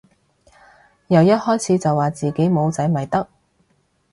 [1.09, 3.27] 由一開始就話自己冇仔咪得